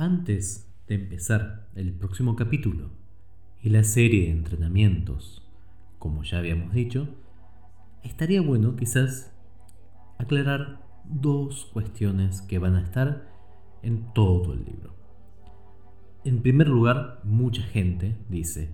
Antes 0.00 0.72
de 0.86 0.94
empezar 0.94 1.66
el 1.74 1.92
próximo 1.92 2.36
capítulo 2.36 2.90
y 3.60 3.70
la 3.70 3.82
serie 3.82 4.26
de 4.26 4.30
entrenamientos, 4.30 5.44
como 5.98 6.22
ya 6.22 6.38
habíamos 6.38 6.72
dicho, 6.72 7.08
estaría 8.04 8.40
bueno 8.40 8.76
quizás 8.76 9.34
aclarar 10.16 10.86
dos 11.04 11.68
cuestiones 11.72 12.42
que 12.42 12.60
van 12.60 12.76
a 12.76 12.82
estar 12.82 13.28
en 13.82 14.14
todo 14.14 14.52
el 14.54 14.66
libro. 14.66 14.94
En 16.24 16.42
primer 16.42 16.68
lugar, 16.68 17.20
mucha 17.24 17.62
gente 17.62 18.16
dice, 18.28 18.70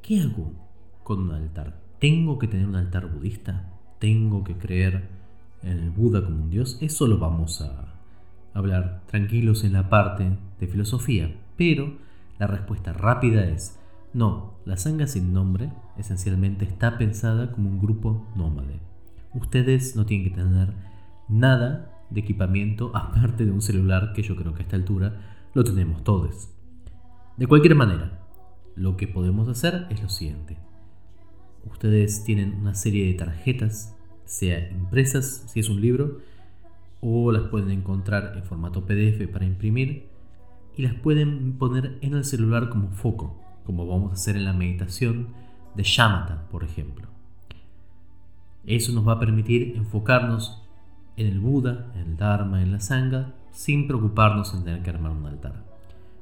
¿qué 0.00 0.20
hago 0.20 0.52
con 1.02 1.22
un 1.22 1.32
altar? 1.32 1.82
¿Tengo 1.98 2.38
que 2.38 2.46
tener 2.46 2.68
un 2.68 2.76
altar 2.76 3.12
budista? 3.12 3.68
¿Tengo 3.98 4.44
que 4.44 4.56
creer 4.56 5.08
en 5.64 5.78
el 5.78 5.90
Buda 5.90 6.24
como 6.24 6.44
un 6.44 6.50
dios? 6.50 6.78
Eso 6.80 7.08
lo 7.08 7.18
vamos 7.18 7.60
a 7.62 7.99
hablar 8.54 9.02
tranquilos 9.06 9.64
en 9.64 9.72
la 9.72 9.88
parte 9.88 10.36
de 10.58 10.66
filosofía, 10.66 11.34
pero 11.56 11.96
la 12.38 12.46
respuesta 12.46 12.92
rápida 12.92 13.44
es 13.44 13.78
no, 14.12 14.54
la 14.64 14.76
sanga 14.76 15.06
sin 15.06 15.32
nombre 15.32 15.70
esencialmente 15.96 16.64
está 16.64 16.98
pensada 16.98 17.52
como 17.52 17.70
un 17.70 17.78
grupo 17.78 18.26
nómade. 18.34 18.80
Ustedes 19.34 19.94
no 19.94 20.04
tienen 20.04 20.28
que 20.28 20.34
tener 20.34 20.72
nada 21.28 21.92
de 22.10 22.20
equipamiento 22.20 22.90
aparte 22.94 23.44
de 23.44 23.52
un 23.52 23.62
celular 23.62 24.12
que 24.12 24.22
yo 24.22 24.34
creo 24.36 24.52
que 24.52 24.62
a 24.62 24.64
esta 24.64 24.76
altura 24.76 25.20
lo 25.54 25.62
tenemos 25.62 26.02
todos. 26.02 26.50
De 27.36 27.46
cualquier 27.46 27.74
manera, 27.76 28.26
lo 28.74 28.96
que 28.96 29.06
podemos 29.06 29.48
hacer 29.48 29.86
es 29.90 30.02
lo 30.02 30.08
siguiente. 30.08 30.58
Ustedes 31.70 32.24
tienen 32.24 32.54
una 32.54 32.74
serie 32.74 33.06
de 33.06 33.14
tarjetas, 33.14 33.96
sea 34.24 34.70
impresas 34.70 35.44
si 35.46 35.60
es 35.60 35.68
un 35.68 35.80
libro, 35.80 36.18
o 37.00 37.32
las 37.32 37.44
pueden 37.44 37.70
encontrar 37.70 38.34
en 38.36 38.44
formato 38.44 38.84
PDF 38.84 39.26
para 39.32 39.46
imprimir 39.46 40.08
y 40.76 40.82
las 40.82 40.94
pueden 40.94 41.54
poner 41.54 41.98
en 42.00 42.14
el 42.14 42.24
celular 42.24 42.68
como 42.68 42.90
foco, 42.90 43.36
como 43.64 43.86
vamos 43.86 44.10
a 44.10 44.14
hacer 44.14 44.36
en 44.36 44.44
la 44.44 44.52
meditación 44.52 45.28
de 45.74 45.82
Shamatha, 45.82 46.48
por 46.50 46.64
ejemplo. 46.64 47.08
Eso 48.66 48.92
nos 48.92 49.06
va 49.06 49.14
a 49.14 49.20
permitir 49.20 49.74
enfocarnos 49.76 50.62
en 51.16 51.26
el 51.26 51.40
Buda, 51.40 51.92
en 51.94 52.02
el 52.02 52.16
Dharma, 52.16 52.62
en 52.62 52.72
la 52.72 52.80
Sangha, 52.80 53.34
sin 53.50 53.86
preocuparnos 53.86 54.54
en 54.54 54.64
tener 54.64 54.82
que 54.82 54.90
armar 54.90 55.12
un 55.12 55.26
altar. 55.26 55.64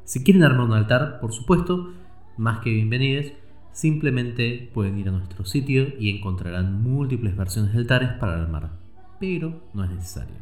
Si 0.05 0.25
quieren 0.25 0.45
armar 0.45 0.67
un 0.67 0.73
altar, 0.73 1.21
por 1.21 1.33
supuesto, 1.33 1.93
más 2.37 2.61
que 2.61 2.71
bienvenidos, 2.71 3.33
simplemente 3.73 4.71
pueden 4.73 4.99
ir 4.99 5.09
a 5.09 5.12
nuestro 5.12 5.45
sitio 5.45 5.89
y 5.99 6.17
encontrarán 6.17 6.83
múltiples 6.83 7.37
versiones 7.37 7.73
de 7.73 7.79
altares 7.79 8.11
para 8.12 8.41
armar, 8.41 8.71
pero 9.21 9.61
no 9.75 9.84
es 9.84 9.91
necesario. 9.91 10.34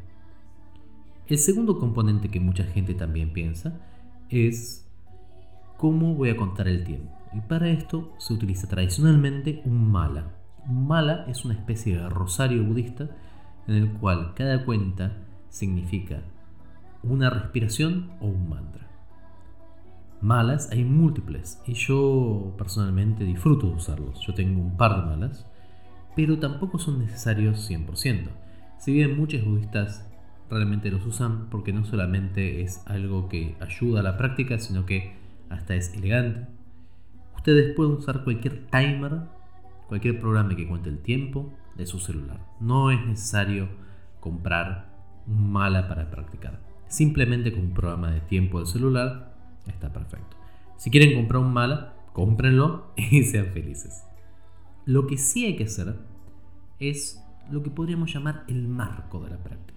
El 1.28 1.38
segundo 1.38 1.80
componente 1.80 2.28
que 2.28 2.38
mucha 2.38 2.62
gente 2.62 2.94
también 2.94 3.32
piensa 3.32 3.80
es 4.28 4.86
cómo 5.76 6.14
voy 6.14 6.30
a 6.30 6.36
contar 6.36 6.68
el 6.68 6.84
tiempo. 6.84 7.12
Y 7.34 7.40
para 7.40 7.68
esto 7.68 8.14
se 8.18 8.32
utiliza 8.32 8.68
tradicionalmente 8.68 9.60
un 9.64 9.90
mala. 9.90 10.32
Un 10.68 10.86
mala 10.86 11.24
es 11.28 11.44
una 11.44 11.54
especie 11.54 11.96
de 11.96 12.08
rosario 12.08 12.62
budista 12.62 13.08
en 13.66 13.74
el 13.74 13.92
cual 13.94 14.34
cada 14.34 14.64
cuenta 14.64 15.16
significa 15.48 16.22
una 17.02 17.28
respiración 17.28 18.10
o 18.20 18.26
un 18.26 18.48
mantra. 18.48 18.86
Malas 20.20 20.70
hay 20.70 20.84
múltiples 20.84 21.60
y 21.66 21.74
yo 21.74 22.54
personalmente 22.56 23.24
disfruto 23.24 23.66
de 23.66 23.74
usarlos. 23.74 24.20
Yo 24.24 24.32
tengo 24.32 24.60
un 24.60 24.76
par 24.76 24.96
de 24.96 25.06
malas, 25.06 25.46
pero 26.14 26.38
tampoco 26.38 26.78
son 26.78 27.00
necesarios 27.00 27.68
100%. 27.68 28.28
Si 28.78 28.92
bien 28.92 29.18
muchos 29.18 29.44
budistas 29.44 30.06
realmente 30.50 30.90
los 30.90 31.04
usan 31.06 31.48
porque 31.50 31.72
no 31.72 31.84
solamente 31.84 32.62
es 32.62 32.82
algo 32.86 33.28
que 33.28 33.56
ayuda 33.60 34.00
a 34.00 34.02
la 34.02 34.16
práctica, 34.16 34.58
sino 34.58 34.86
que 34.86 35.16
hasta 35.48 35.74
es 35.74 35.94
elegante. 35.94 36.46
Ustedes 37.36 37.74
pueden 37.74 37.94
usar 37.94 38.24
cualquier 38.24 38.66
timer, 38.66 39.20
cualquier 39.88 40.18
programa 40.18 40.56
que 40.56 40.66
cuente 40.66 40.88
el 40.88 40.98
tiempo 40.98 41.52
de 41.76 41.86
su 41.86 41.98
celular. 41.98 42.40
No 42.60 42.90
es 42.90 43.04
necesario 43.06 43.68
comprar 44.20 44.96
un 45.26 45.52
mala 45.52 45.88
para 45.88 46.10
practicar. 46.10 46.60
Simplemente 46.88 47.52
con 47.52 47.62
un 47.62 47.74
programa 47.74 48.10
de 48.10 48.20
tiempo 48.20 48.58
del 48.58 48.66
celular 48.66 49.36
está 49.66 49.92
perfecto. 49.92 50.36
Si 50.76 50.90
quieren 50.90 51.14
comprar 51.14 51.42
un 51.42 51.52
mala, 51.52 51.94
cómprenlo 52.12 52.92
y 52.96 53.22
sean 53.24 53.46
felices. 53.46 54.04
Lo 54.84 55.06
que 55.06 55.16
sí 55.16 55.46
hay 55.46 55.56
que 55.56 55.64
hacer 55.64 55.96
es 56.78 57.22
lo 57.50 57.62
que 57.62 57.70
podríamos 57.70 58.12
llamar 58.12 58.44
el 58.48 58.68
marco 58.68 59.20
de 59.20 59.30
la 59.30 59.38
práctica. 59.38 59.75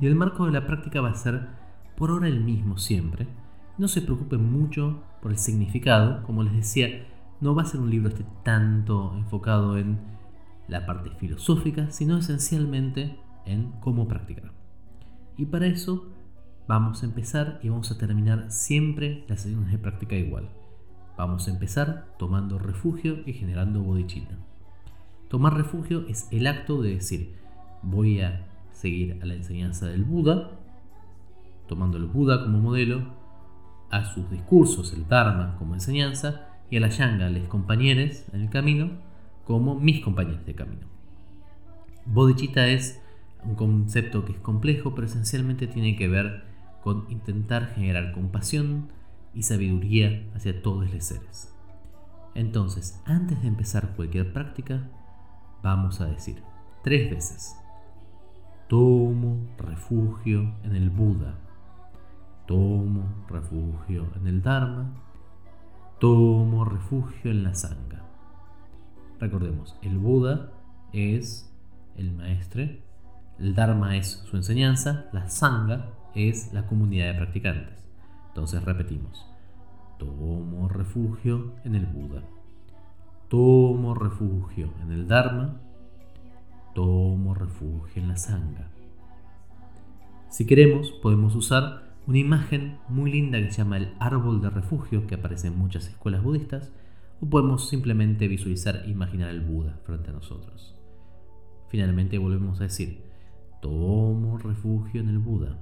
Y 0.00 0.06
el 0.06 0.14
marco 0.14 0.46
de 0.46 0.52
la 0.52 0.66
práctica 0.66 1.00
va 1.00 1.10
a 1.10 1.14
ser 1.14 1.48
por 1.96 2.10
ahora 2.10 2.28
el 2.28 2.40
mismo 2.40 2.78
siempre. 2.78 3.28
No 3.78 3.88
se 3.88 4.02
preocupen 4.02 4.50
mucho 4.50 5.02
por 5.20 5.30
el 5.30 5.38
significado, 5.38 6.22
como 6.24 6.42
les 6.42 6.52
decía, 6.52 7.06
no 7.40 7.54
va 7.54 7.62
a 7.62 7.66
ser 7.66 7.80
un 7.80 7.90
libro 7.90 8.08
este 8.08 8.24
tanto 8.44 9.14
enfocado 9.16 9.78
en 9.78 9.98
la 10.68 10.86
parte 10.86 11.10
filosófica, 11.10 11.90
sino 11.90 12.18
esencialmente 12.18 13.18
en 13.46 13.72
cómo 13.80 14.08
practicar. 14.08 14.52
Y 15.36 15.46
para 15.46 15.66
eso 15.66 16.12
vamos 16.68 17.02
a 17.02 17.06
empezar 17.06 17.60
y 17.62 17.68
vamos 17.68 17.90
a 17.90 17.98
terminar 17.98 18.50
siempre 18.50 19.24
las 19.28 19.42
sesiones 19.42 19.72
de 19.72 19.78
práctica 19.78 20.16
igual. 20.16 20.50
Vamos 21.16 21.48
a 21.48 21.50
empezar 21.50 22.14
tomando 22.18 22.58
refugio 22.58 23.18
y 23.26 23.32
generando 23.32 23.82
bodhicitta. 23.82 24.36
Tomar 25.28 25.56
refugio 25.56 26.06
es 26.08 26.28
el 26.30 26.46
acto 26.46 26.82
de 26.82 26.94
decir, 26.94 27.34
voy 27.82 28.20
a 28.20 28.51
seguir 28.72 29.18
a 29.22 29.26
la 29.26 29.34
enseñanza 29.34 29.86
del 29.86 30.04
Buda, 30.04 30.50
tomando 31.68 31.98
el 31.98 32.06
Buda 32.06 32.42
como 32.42 32.60
modelo, 32.60 33.22
a 33.90 34.04
sus 34.06 34.30
discursos, 34.30 34.92
el 34.94 35.06
Dharma 35.06 35.56
como 35.58 35.74
enseñanza, 35.74 36.48
y 36.70 36.78
a 36.78 36.80
la 36.80 36.88
Yanga, 36.88 37.28
los 37.28 37.48
compañeros 37.48 38.24
en 38.32 38.40
el 38.40 38.50
camino, 38.50 38.90
como 39.44 39.74
mis 39.78 40.02
compañeros 40.02 40.46
de 40.46 40.54
camino. 40.54 40.86
Bodhicitta 42.06 42.68
es 42.68 43.00
un 43.44 43.54
concepto 43.54 44.24
que 44.24 44.32
es 44.32 44.38
complejo, 44.38 44.94
pero 44.94 45.06
esencialmente 45.06 45.66
tiene 45.66 45.96
que 45.96 46.08
ver 46.08 46.44
con 46.82 47.06
intentar 47.10 47.74
generar 47.74 48.12
compasión 48.12 48.88
y 49.34 49.42
sabiduría 49.42 50.24
hacia 50.34 50.62
todos 50.62 50.92
los 50.92 51.04
seres. 51.04 51.54
Entonces, 52.34 53.00
antes 53.04 53.42
de 53.42 53.48
empezar 53.48 53.94
cualquier 53.94 54.32
práctica, 54.32 54.88
vamos 55.62 56.00
a 56.00 56.06
decir 56.06 56.42
tres 56.82 57.10
veces, 57.10 57.56
Tomo 58.72 59.48
refugio 59.58 60.54
en 60.64 60.74
el 60.74 60.88
Buda. 60.88 61.34
Tomo 62.46 63.04
refugio 63.28 64.10
en 64.16 64.26
el 64.26 64.40
Dharma. 64.40 64.94
Tomo 66.00 66.64
refugio 66.64 67.32
en 67.32 67.42
la 67.44 67.54
Sangha. 67.54 68.02
Recordemos, 69.20 69.76
el 69.82 69.98
Buda 69.98 70.52
es 70.94 71.54
el 71.96 72.12
maestre, 72.12 72.82
el 73.38 73.54
Dharma 73.54 73.98
es 73.98 74.22
su 74.24 74.38
enseñanza, 74.38 75.04
la 75.12 75.28
Sangha 75.28 75.90
es 76.14 76.54
la 76.54 76.66
comunidad 76.66 77.12
de 77.12 77.18
practicantes. 77.18 77.86
Entonces 78.28 78.64
repetimos, 78.64 79.26
tomo 79.98 80.70
refugio 80.70 81.52
en 81.64 81.74
el 81.74 81.84
Buda, 81.84 82.22
tomo 83.28 83.94
refugio 83.94 84.72
en 84.80 84.92
el 84.92 85.08
Dharma, 85.08 85.60
tomo 86.74 87.34
refugio 87.34 88.02
en 88.02 88.08
la 88.08 88.16
sangha. 88.16 88.70
Si 90.30 90.46
queremos, 90.46 90.90
podemos 91.02 91.34
usar 91.34 91.94
una 92.06 92.18
imagen 92.18 92.78
muy 92.88 93.12
linda 93.12 93.38
que 93.38 93.50
se 93.50 93.58
llama 93.58 93.76
el 93.76 93.94
árbol 94.00 94.40
de 94.40 94.50
refugio 94.50 95.06
que 95.06 95.14
aparece 95.14 95.48
en 95.48 95.58
muchas 95.58 95.88
escuelas 95.88 96.22
budistas, 96.22 96.72
o 97.20 97.26
podemos 97.26 97.68
simplemente 97.68 98.26
visualizar 98.26 98.82
e 98.84 98.90
imaginar 98.90 99.28
el 99.30 99.42
Buda 99.42 99.78
frente 99.84 100.10
a 100.10 100.12
nosotros. 100.12 100.74
Finalmente 101.68 102.18
volvemos 102.18 102.60
a 102.60 102.64
decir, 102.64 103.02
tomo 103.60 104.38
refugio 104.38 105.00
en 105.00 105.08
el 105.08 105.18
Buda, 105.18 105.58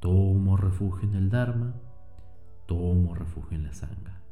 tomo 0.00 0.56
refugio 0.56 1.08
en 1.08 1.16
el 1.16 1.30
Dharma, 1.30 1.74
tomo 2.66 3.14
refugio 3.14 3.56
en 3.56 3.64
la 3.64 3.72
Sangha. 3.72 4.22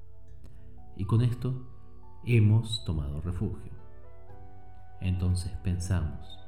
Y 0.96 1.04
con 1.04 1.22
esto 1.22 1.66
hemos 2.25 2.84
tomado 2.84 3.20
refugio. 3.20 3.86
Entonces 5.00 5.52
pensamos, 5.62 6.38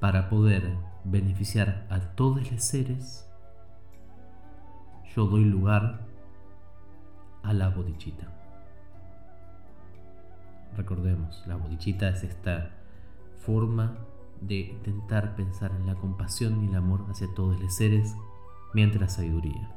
para 0.00 0.28
poder 0.28 0.76
beneficiar 1.04 1.86
a 1.90 2.00
todos 2.00 2.50
los 2.50 2.62
seres, 2.62 3.28
yo 5.14 5.26
doy 5.26 5.44
lugar 5.44 6.06
a 7.42 7.52
la 7.52 7.68
bodichita. 7.70 8.28
Recordemos, 10.76 11.42
la 11.46 11.56
bodichita 11.56 12.08
es 12.08 12.22
esta 12.22 12.70
forma 13.38 13.96
de 14.40 14.56
intentar 14.56 15.34
pensar 15.34 15.72
en 15.72 15.86
la 15.86 15.94
compasión 15.96 16.62
y 16.62 16.68
el 16.68 16.76
amor 16.76 17.04
hacia 17.08 17.26
todos 17.34 17.60
los 17.60 17.74
seres 17.74 18.14
la 18.74 19.08
sabiduría. 19.08 19.68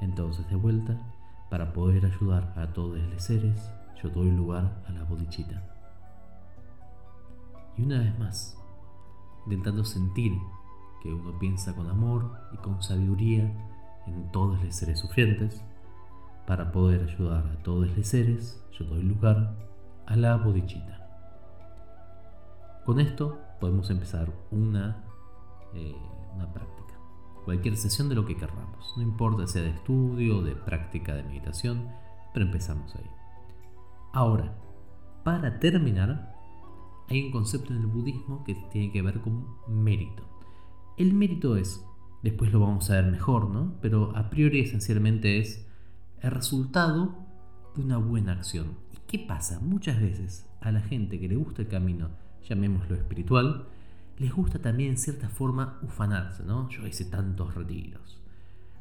Entonces, 0.00 0.48
de 0.48 0.56
vuelta, 0.56 0.96
para 1.50 1.72
poder 1.72 2.06
ayudar 2.06 2.52
a 2.56 2.72
todos 2.72 2.98
los 2.98 3.22
seres, 3.22 3.70
yo 4.02 4.10
doy 4.10 4.30
lugar 4.30 4.82
a 4.86 4.92
la 4.92 5.02
bodichita. 5.02 5.77
Y 7.78 7.82
una 7.82 8.00
vez 8.00 8.18
más, 8.18 8.58
intentando 9.46 9.84
sentir 9.84 10.36
que 11.00 11.14
uno 11.14 11.38
piensa 11.38 11.74
con 11.76 11.88
amor 11.88 12.32
y 12.52 12.56
con 12.56 12.82
sabiduría 12.82 13.44
en 14.06 14.32
todos 14.32 14.62
los 14.62 14.74
seres 14.74 14.98
sufrientes. 14.98 15.62
Para 16.46 16.72
poder 16.72 17.08
ayudar 17.08 17.46
a 17.46 17.62
todos 17.62 17.88
los 17.96 18.06
seres, 18.06 18.64
yo 18.72 18.84
doy 18.86 19.02
lugar 19.02 19.54
a 20.06 20.16
la 20.16 20.36
bodichita. 20.36 20.98
Con 22.84 23.00
esto 23.00 23.38
podemos 23.60 23.90
empezar 23.90 24.32
una, 24.50 25.04
eh, 25.74 25.94
una 26.34 26.52
práctica. 26.52 26.94
Cualquier 27.44 27.76
sesión 27.76 28.08
de 28.08 28.14
lo 28.14 28.24
que 28.24 28.36
querramos. 28.36 28.94
No 28.96 29.02
importa 29.02 29.46
sea 29.46 29.62
de 29.62 29.70
estudio, 29.70 30.42
de 30.42 30.56
práctica 30.56 31.14
de 31.14 31.22
meditación, 31.22 31.88
pero 32.32 32.46
empezamos 32.46 32.94
ahí. 32.96 33.10
Ahora, 34.12 34.54
para 35.22 35.60
terminar, 35.60 36.37
hay 37.08 37.24
un 37.24 37.30
concepto 37.30 37.72
en 37.72 37.80
el 37.80 37.86
budismo 37.86 38.44
que 38.44 38.54
tiene 38.70 38.92
que 38.92 39.02
ver 39.02 39.20
con 39.20 39.46
mérito. 39.68 40.24
El 40.96 41.14
mérito 41.14 41.56
es, 41.56 41.84
después 42.22 42.52
lo 42.52 42.60
vamos 42.60 42.90
a 42.90 42.94
ver 42.94 43.10
mejor, 43.10 43.50
¿no? 43.50 43.74
Pero 43.80 44.16
a 44.16 44.30
priori 44.30 44.60
esencialmente 44.60 45.38
es 45.38 45.66
el 46.20 46.30
resultado 46.30 47.16
de 47.74 47.82
una 47.82 47.98
buena 47.98 48.32
acción. 48.32 48.78
¿Y 48.92 48.98
qué 49.06 49.18
pasa? 49.18 49.60
Muchas 49.60 50.00
veces 50.00 50.46
a 50.60 50.70
la 50.70 50.80
gente 50.80 51.18
que 51.18 51.28
le 51.28 51.36
gusta 51.36 51.62
el 51.62 51.68
camino, 51.68 52.10
llamémoslo 52.48 52.96
espiritual, 52.96 53.68
les 54.18 54.32
gusta 54.32 54.58
también 54.58 54.90
en 54.90 54.98
cierta 54.98 55.28
forma 55.28 55.78
ufanarse, 55.82 56.44
¿no? 56.44 56.68
Yo 56.68 56.86
hice 56.86 57.04
tantos 57.04 57.54
retiros. 57.54 58.20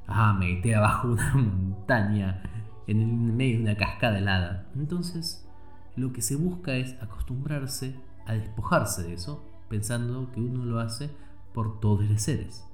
Ah, 0.07 0.33
me 0.33 0.47
medité 0.47 0.75
abajo 0.75 1.09
una 1.09 1.33
montaña, 1.35 2.41
en 2.87 3.37
medio 3.37 3.57
de 3.57 3.63
una 3.63 3.75
cascada 3.75 4.17
helada. 4.17 4.69
Entonces, 4.75 5.47
lo 5.95 6.13
que 6.13 6.21
se 6.21 6.35
busca 6.35 6.75
es 6.75 6.95
acostumbrarse 7.01 7.95
a 8.27 8.33
despojarse 8.33 9.03
de 9.03 9.13
eso, 9.13 9.43
pensando 9.69 10.31
que 10.31 10.41
uno 10.41 10.65
lo 10.65 10.79
hace 10.79 11.09
por 11.53 11.79
todos 11.79 12.07
los 12.07 12.21
seres. 12.21 12.67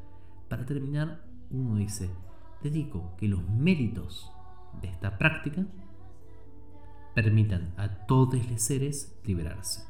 Para 0.50 0.66
terminar, 0.66 1.24
uno 1.50 1.76
dice, 1.76 2.10
dedico 2.62 3.16
que 3.18 3.28
los 3.28 3.48
méritos 3.48 4.32
de 4.82 4.90
esta 4.90 5.18
práctica 5.18 5.66
permitan 7.14 7.74
a 7.78 8.06
todos 8.08 8.50
los 8.50 8.62
seres 8.62 9.16
liberarse. 9.24 9.88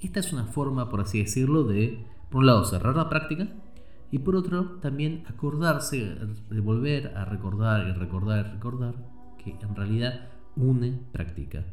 Esta 0.00 0.20
es 0.20 0.32
una 0.32 0.44
forma, 0.44 0.90
por 0.90 1.00
así 1.00 1.18
decirlo, 1.18 1.64
de, 1.64 2.04
por 2.30 2.40
un 2.40 2.46
lado, 2.46 2.64
cerrar 2.64 2.96
la 2.96 3.08
práctica 3.08 3.48
y 4.10 4.18
por 4.18 4.36
otro, 4.36 4.78
también 4.80 5.24
acordarse, 5.28 6.16
de 6.50 6.60
volver 6.60 7.16
a 7.16 7.24
recordar 7.24 7.88
y 7.88 7.92
recordar 7.92 8.46
y 8.46 8.50
recordar 8.52 8.94
que 9.42 9.50
en 9.60 9.74
realidad 9.74 10.28
une 10.54 11.00
práctica 11.12 11.64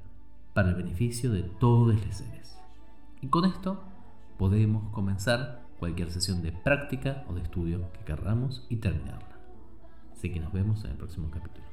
para 0.54 0.70
el 0.70 0.76
beneficio 0.76 1.32
de 1.32 1.44
todos 1.44 1.94
los 1.94 2.16
seres. 2.16 2.58
Y 3.24 3.28
con 3.28 3.46
esto 3.46 3.81
podemos 4.38 4.92
comenzar 4.92 5.64
cualquier 5.80 6.12
sesión 6.12 6.42
de 6.42 6.52
práctica 6.52 7.24
o 7.30 7.34
de 7.34 7.42
estudio 7.42 7.90
que 7.94 8.04
querramos 8.04 8.68
y 8.70 8.75
terminarla. 8.75 9.38
Así 10.12 10.30
que 10.30 10.42
nos 10.42 10.52
vemos 10.52 10.84
en 10.84 10.92
el 10.92 10.98
próximo 10.98 11.31
capítulo. 11.31 11.73